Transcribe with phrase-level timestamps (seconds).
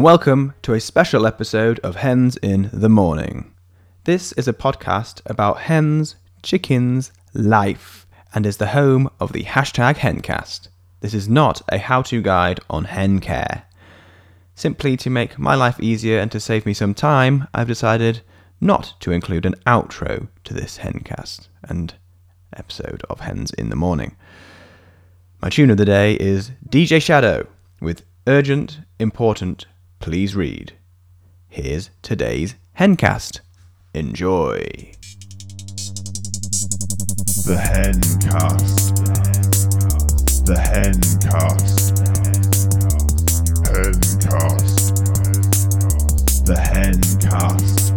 [0.00, 3.52] and welcome to a special episode of Hens in the Morning.
[4.04, 9.96] This is a podcast about hens, chickens, life, and is the home of the hashtag
[9.96, 10.68] Hencast.
[11.00, 13.64] This is not a how to guide on hen care.
[14.54, 18.22] Simply to make my life easier and to save me some time, I've decided
[18.58, 21.92] not to include an outro to this Hencast and
[22.56, 24.16] episode of Hens in the Morning.
[25.42, 27.46] My tune of the day is DJ Shadow
[27.82, 29.66] with Urgent, Important,
[30.00, 30.72] Please Read.
[31.50, 33.40] Here's today's Hencast.
[33.92, 34.64] Enjoy.
[37.44, 38.96] The Hencast.
[40.46, 41.92] The Hencast.
[43.68, 44.94] Hencast.
[46.46, 47.89] The Hencast.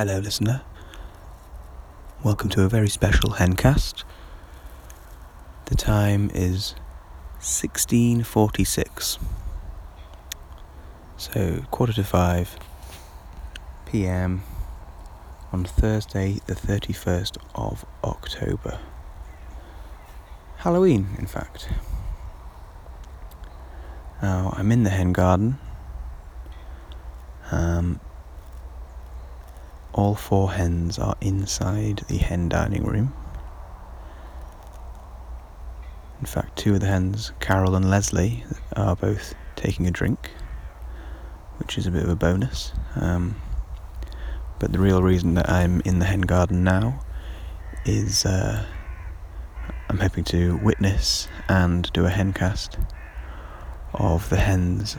[0.00, 0.62] Hello, listener.
[2.24, 4.04] Welcome to a very special Hencast.
[5.66, 6.74] The time is
[7.40, 9.18] 1646.
[11.18, 12.58] So, quarter to five
[13.84, 14.42] pm
[15.52, 18.80] on Thursday, the 31st of October.
[20.56, 21.68] Halloween, in fact.
[24.22, 25.58] Now, I'm in the hen garden.
[30.00, 33.12] All four hens are inside the hen dining room.
[36.18, 38.44] In fact, two of the hens, Carol and Leslie,
[38.74, 40.30] are both taking a drink,
[41.58, 42.72] which is a bit of a bonus.
[42.96, 43.36] Um,
[44.58, 47.00] but the real reason that I'm in the hen garden now
[47.84, 48.64] is uh,
[49.90, 52.78] I'm hoping to witness and do a hen cast
[53.92, 54.96] of the hens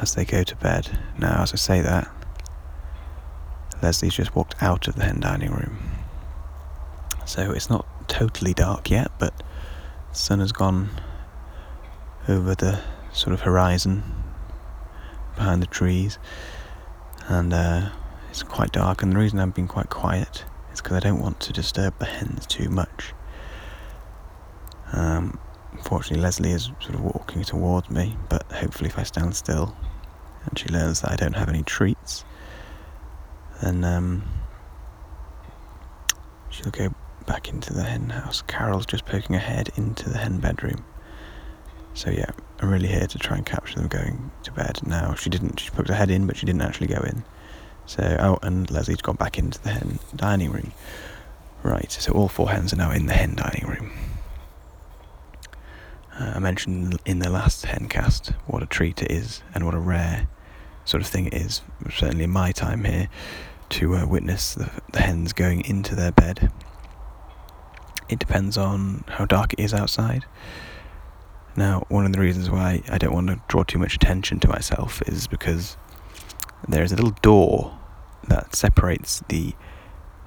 [0.00, 0.98] as they go to bed.
[1.18, 2.08] Now, as I say that,
[3.82, 5.78] Leslie's just walked out of the hen dining room.
[7.24, 9.36] So it's not totally dark yet, but
[10.10, 10.90] the sun has gone
[12.28, 12.80] over the
[13.12, 14.02] sort of horizon
[15.34, 16.18] behind the trees,
[17.26, 17.90] and uh,
[18.30, 19.02] it's quite dark.
[19.02, 22.06] And the reason I've been quite quiet is because I don't want to disturb the
[22.06, 23.14] hens too much.
[24.92, 25.38] Um,
[25.72, 29.76] unfortunately, Leslie is sort of walking towards me, but hopefully, if I stand still
[30.44, 32.24] and she learns that I don't have any treats,
[33.62, 34.22] then um,
[36.50, 36.94] she'll go
[37.26, 38.42] back into the hen house.
[38.42, 40.84] Carol's just poking her head into the hen bedroom.
[41.94, 42.30] So yeah,
[42.60, 45.14] I'm really here to try and capture them going to bed now.
[45.14, 45.60] She didn't.
[45.60, 47.22] She poked her head in, but she didn't actually go in.
[47.86, 50.72] So oh, and Leslie's gone back into the hen dining room.
[51.62, 51.92] Right.
[51.92, 53.92] So all four hens are now in the hen dining room.
[56.18, 59.74] Uh, I mentioned in the last hen cast what a treat it is and what
[59.74, 60.28] a rare
[60.84, 63.08] sort of thing it is, certainly in my time here,
[63.72, 66.50] to uh, witness the, the hens going into their bed.
[68.08, 70.24] It depends on how dark it is outside.
[71.56, 74.48] Now, one of the reasons why I don't want to draw too much attention to
[74.48, 75.76] myself is because
[76.68, 77.78] there is a little door
[78.28, 79.54] that separates the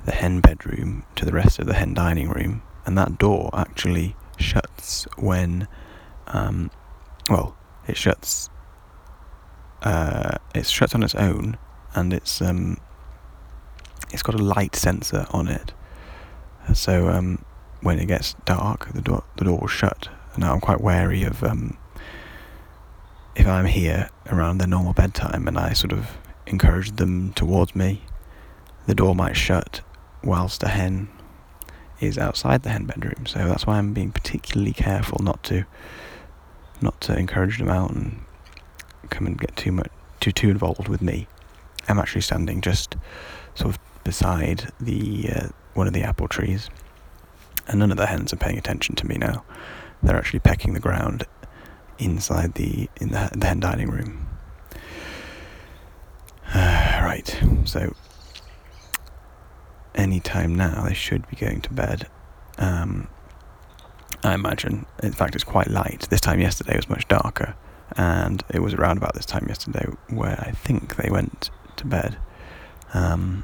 [0.06, 4.16] the hen bedroom to the rest of the hen dining room, and that door actually
[4.38, 5.68] shuts when,
[6.28, 6.70] um,
[7.28, 7.58] well,
[7.88, 8.50] it shuts.
[9.82, 11.58] Uh, it shuts on its own,
[11.96, 12.78] and it's um,
[14.16, 15.74] it's got a light sensor on it.
[16.74, 17.44] So um,
[17.82, 20.08] when it gets dark, the door the door will shut.
[20.38, 21.78] Now I'm quite wary of um,
[23.36, 26.18] if I'm here around their normal bedtime and I sort of
[26.48, 28.04] encourage them towards me,
[28.88, 29.82] the door might shut
[30.24, 31.10] whilst the hen
[32.00, 33.26] is outside the hen bedroom.
[33.26, 35.66] So that's why I'm being particularly careful not to
[36.80, 38.24] not to encourage them out and
[39.10, 39.92] come and get too much
[40.22, 41.28] too too involved with me.
[41.90, 42.96] I'm actually standing just
[43.56, 46.70] sort of beside the uh, one of the apple trees,
[47.68, 49.44] and none of the hens are paying attention to me now.
[50.02, 51.26] They're actually pecking the ground
[52.00, 54.30] inside the in the, the hen dining room.
[56.54, 57.94] Uh, right, so
[59.94, 62.08] any time now they should be going to bed.
[62.58, 63.10] Um,
[64.24, 64.86] I imagine.
[65.04, 66.08] In fact, it's quite light.
[66.10, 67.56] This time yesterday was much darker,
[67.98, 72.18] and it was around about this time yesterday where I think they went to bed.
[72.94, 73.44] Um,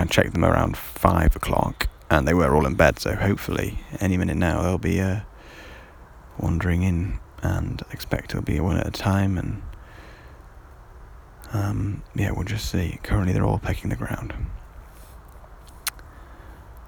[0.00, 2.98] I checked them around five o'clock, and they were all in bed.
[2.98, 5.20] So hopefully, any minute now they'll be uh,
[6.38, 9.36] wandering in, and expect it'll be one at a time.
[9.36, 9.62] And
[11.52, 12.98] um, yeah, we'll just see.
[13.02, 14.32] Currently, they're all pecking the ground.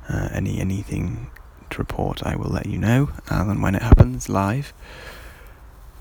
[0.09, 1.31] Uh, any anything
[1.69, 4.73] to report, I will let you know as and when it happens live.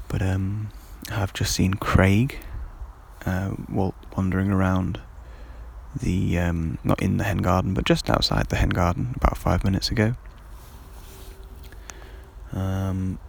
[0.07, 0.69] But um,
[1.11, 2.39] I've just seen Craig
[3.25, 5.01] uh, wandering around
[5.99, 9.63] the um, not in the hen garden, but just outside the hen garden about five
[9.63, 10.15] minutes ago.
[12.53, 13.19] Um,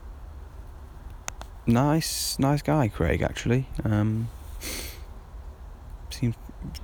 [1.67, 3.23] nice, nice guy, Craig.
[3.23, 4.29] Actually, um,
[6.11, 6.35] seems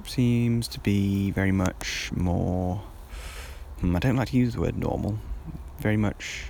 [0.05, 2.83] seems to be very much more.
[3.81, 5.19] Hmm, I don't like to use the word normal.
[5.79, 6.47] Very much.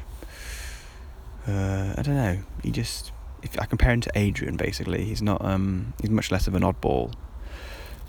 [1.46, 2.38] Uh, I don't know.
[2.62, 3.12] He just.
[3.40, 5.44] If I compare him to Adrian, basically, he's not.
[5.44, 7.12] Um, he's much less of an oddball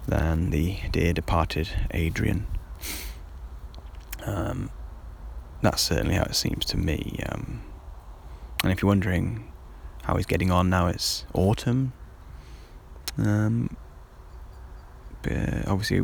[0.10, 2.48] than the dear departed Adrian.
[4.26, 4.70] Um,
[5.62, 7.20] that's certainly how it seems to me.
[7.30, 7.62] Um,
[8.64, 9.52] and if you're wondering
[10.04, 11.94] how he's getting on now, it's autumn.
[13.18, 13.76] Um,
[15.68, 16.02] obviously,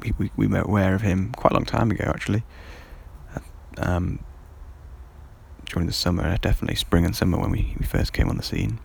[0.00, 2.42] we, we, we were aware of him quite a long time ago, actually.
[3.78, 4.20] Um,
[5.66, 8.80] during the summer, definitely spring and summer when we, we first came on the scene.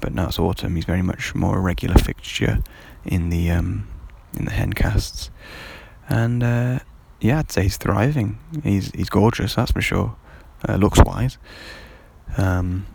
[0.00, 2.62] But now it's autumn, he's very much more a regular fixture
[3.04, 3.88] in the um,
[4.34, 5.30] in the hen casts,
[6.08, 6.78] and uh,
[7.20, 8.38] yeah, I'd say he's thriving.
[8.62, 10.16] He's he's gorgeous, that's for sure.
[10.68, 11.38] Uh, looks wise.
[12.36, 12.86] Um,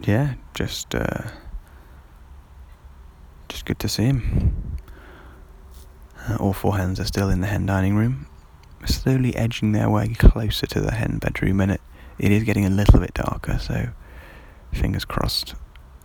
[0.00, 1.28] yeah, just uh,
[3.48, 4.78] just good to see him.
[6.28, 8.26] Uh, all four hens are still in the hen dining room,
[8.84, 11.80] slowly edging their way closer to the hen bedroom, and it,
[12.18, 13.88] it is getting a little bit darker, so
[14.72, 15.54] fingers crossed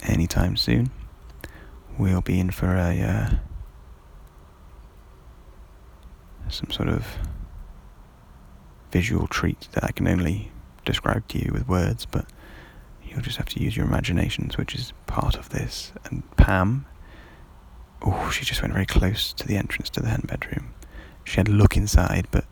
[0.03, 0.91] anytime soon.
[1.97, 3.29] We'll be in for a uh,
[6.49, 7.17] some sort of
[8.91, 10.51] visual treat that I can only
[10.85, 12.25] describe to you with words, but
[13.03, 15.91] you'll just have to use your imaginations, which is part of this.
[16.05, 16.85] And Pam,
[18.01, 20.73] oh, she just went very close to the entrance to the hen bedroom.
[21.23, 22.45] She had a look inside, but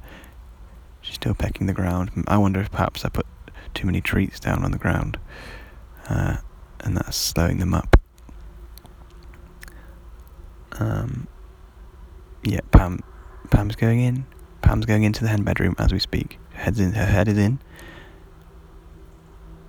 [1.02, 2.12] she's still pecking the ground.
[2.28, 3.28] I wonder if perhaps I put
[3.74, 5.18] too many treats down on the ground
[6.10, 6.38] uh,
[6.82, 7.98] and that's slowing them up.
[10.74, 11.28] Um,
[12.44, 13.00] yeah, Pam,
[13.52, 14.26] Pam's going in.
[14.62, 16.40] Pam's going into the hen bedroom as we speak.
[16.52, 16.94] Her head's in.
[16.94, 17.60] Her head is in.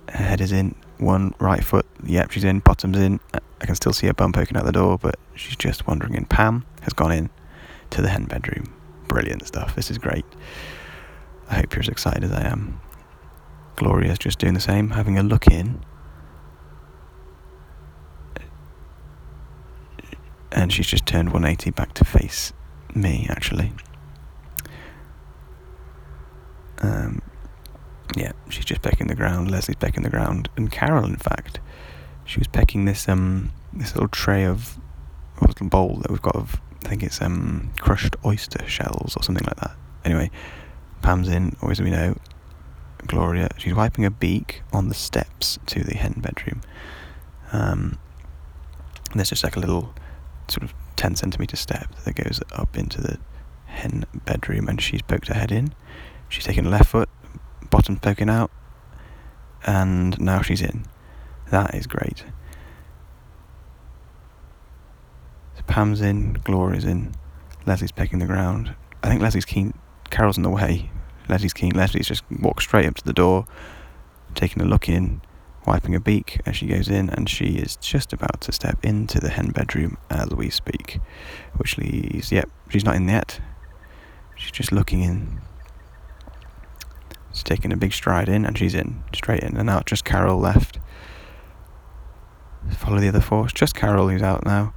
[0.09, 0.75] Her head is in.
[0.97, 1.85] One right foot.
[2.05, 2.59] Yep, she's in.
[2.59, 3.19] Bottom's in.
[3.33, 6.25] I can still see her bum poking out the door, but she's just wandering in.
[6.25, 7.29] Pam has gone in
[7.91, 8.73] to the hen bedroom.
[9.07, 9.75] Brilliant stuff.
[9.75, 10.25] This is great.
[11.49, 12.79] I hope you're as excited as I am.
[13.75, 15.83] Gloria's just doing the same, having a look in
[20.55, 22.53] and she's just turned 180 back to face
[22.95, 23.71] me actually.
[26.79, 27.21] Um,
[28.15, 29.51] yeah, she's just pecking the ground.
[29.51, 31.59] Leslie's pecking the ground, and Carol, in fact,
[32.23, 34.79] she was pecking this um this little tray of
[35.41, 39.23] or little bowl that we've got of I think it's um crushed oyster shells or
[39.23, 39.75] something like that.
[40.05, 40.31] Anyway,
[41.01, 42.15] Pam's in, always we know,
[43.05, 43.49] Gloria.
[43.57, 46.61] She's wiping a beak on the steps to the hen bedroom.
[47.51, 47.97] Um,
[49.13, 49.93] there's just like a little
[50.47, 53.19] sort of 10 centimeter step that goes up into the
[53.65, 55.73] hen bedroom and she's poked her head in.
[56.29, 57.09] She's taken left foot,
[57.69, 58.51] bottom poking out,
[59.65, 60.85] and now she's in.
[61.51, 62.25] That is great.
[65.55, 67.13] So Pam's in, Gloria's in,
[67.65, 68.75] Leslie's pecking the ground.
[69.03, 69.73] I think Leslie's keen,
[70.09, 70.89] Carol's in the way.
[71.29, 71.71] Leslie's keen.
[71.71, 73.45] Leslie's just walked straight up to the door,
[74.35, 75.21] taking a look in,
[75.65, 79.19] wiping her beak as she goes in, and she is just about to step into
[79.19, 80.99] the hen bedroom uh, as we speak.
[81.57, 83.39] Which leaves, yep, she's not in yet.
[84.35, 85.41] She's just looking in.
[87.33, 89.85] She's taking a big stride in, and she's in, straight in, and out.
[89.85, 90.79] Just Carol left.
[92.77, 93.47] Follow the other four.
[93.47, 94.73] Just Carol who's out now.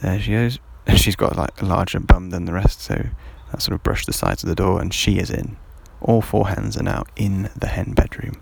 [0.00, 0.58] There she is.
[0.96, 3.06] She's got like a larger bum than the rest, so
[3.50, 5.56] that sort of brushed the sides of the door, and she is in.
[6.00, 8.40] All four hens are now in the hen bedroom.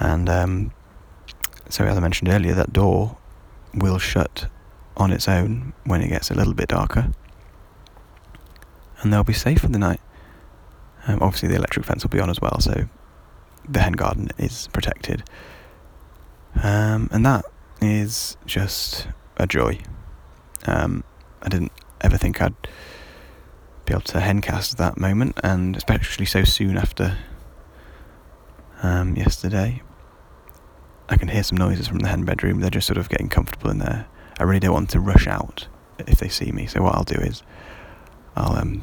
[0.00, 0.72] And um,
[1.68, 3.18] so, as I mentioned earlier, that door
[3.74, 4.48] will shut
[4.96, 7.12] on its own when it gets a little bit darker,
[9.00, 10.00] and they'll be safe for the night.
[11.06, 12.88] Um, obviously, the electric fence will be on as well, so
[13.68, 15.22] the hen garden is protected.
[16.62, 17.44] Um, and that
[17.80, 19.78] is just a joy.
[20.66, 21.04] Um,
[21.42, 22.54] I didn't ever think I'd
[23.84, 27.18] be able to hencast that moment, and especially so soon after
[28.82, 29.82] um, yesterday.
[31.10, 32.60] I can hear some noises from the hen bedroom.
[32.60, 34.06] They're just sort of getting comfortable in there.
[34.38, 35.66] I really don't want to rush out
[35.98, 36.66] if they see me.
[36.66, 37.42] So what I'll do is,
[38.36, 38.82] I'll um,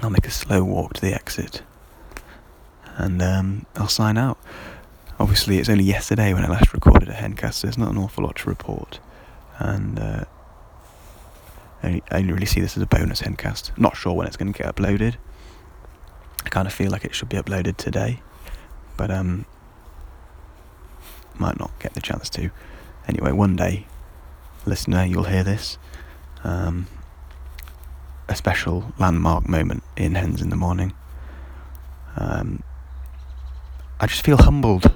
[0.00, 1.62] I'll make a slow walk to the exit,
[2.96, 4.38] and um, I'll sign out.
[5.18, 8.24] Obviously, it's only yesterday when I last recorded a hencast, so there's not an awful
[8.24, 9.00] lot to report,
[9.58, 10.24] and uh,
[11.82, 13.76] I, only really see this as a bonus hencast.
[13.76, 15.16] Not sure when it's going to get uploaded.
[16.44, 18.22] I kind of feel like it should be uploaded today,
[18.96, 19.44] but um,
[21.40, 22.50] might not get the chance to.
[23.06, 23.86] Anyway, one day,
[24.66, 25.78] listener, you'll hear this.
[26.44, 26.86] Um,
[28.28, 30.92] a special landmark moment in Hens in the Morning.
[32.16, 32.62] Um,
[34.00, 34.92] I just feel humbled.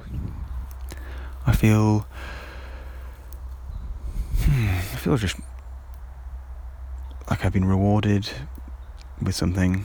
[1.46, 2.06] I feel.
[4.38, 5.36] Hmm, I feel just
[7.30, 8.28] like I've been rewarded
[9.20, 9.84] with something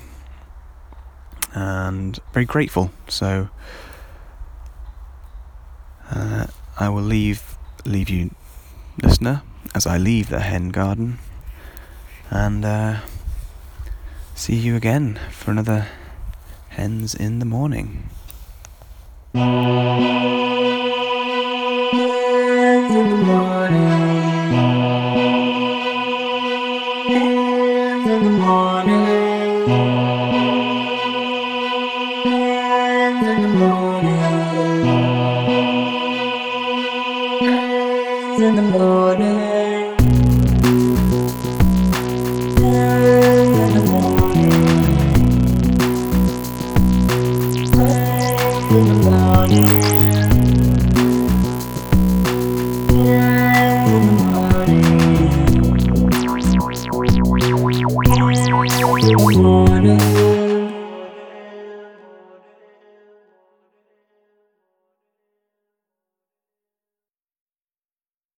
[1.53, 2.91] and very grateful.
[3.07, 3.49] So
[6.11, 6.47] uh,
[6.77, 8.31] I will leave leave you,
[9.01, 9.41] listener,
[9.73, 11.19] as I leave the hen garden,
[12.29, 12.97] and uh,
[14.35, 15.87] see you again for another
[16.69, 18.09] hens in the morning.
[19.33, 19.45] Hens
[22.95, 24.06] in the morning.